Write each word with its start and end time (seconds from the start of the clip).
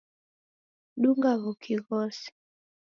Dunga 1.01 1.31
w'uki 1.41 1.75
ghose 1.85 2.27